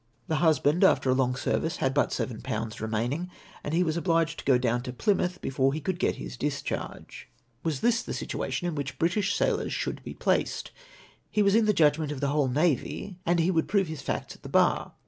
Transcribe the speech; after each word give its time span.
The 0.27 0.37
husband 0.37 0.83
after 0.83 1.11
a 1.11 1.13
long 1.13 1.35
service 1.35 1.77
had 1.77 1.93
but 1.93 2.09
17/. 2.09 2.79
remaining; 2.79 3.29
and 3.63 3.71
he 3.71 3.83
was 3.83 3.97
obliged 3.97 4.39
to 4.39 4.45
go 4.45 4.57
down 4.57 4.81
to 4.81 4.91
Plymouth 4.91 5.39
before 5.41 5.73
he 5.73 5.79
could 5.79 5.99
get 5.99 6.15
liis 6.15 6.39
discharge. 6.39 7.29
Was 7.61 7.81
this 7.81 8.01
the. 8.01 8.11
MY 8.11 8.15
RErLY. 8.15 8.17
309 8.51 8.51
situation 8.55 8.67
in 8.69 8.73
which 8.73 8.97
British 8.97 9.35
sailors 9.35 9.71
sliould 9.75 10.01
be 10.03 10.15
phiced? 10.19 10.71
He 11.29 11.43
was 11.43 11.53
in 11.53 11.65
the 11.65 11.71
judgment 11.71 12.11
of 12.11 12.19
the 12.19 12.29
whole 12.29 12.47
navy, 12.47 13.19
and 13.27 13.39
he 13.39 13.51
would 13.51 13.67
prove 13.67 13.85
his 13.89 14.01
facts 14.01 14.35
at 14.35 14.41
the 14.41 14.49
bar. 14.49 14.93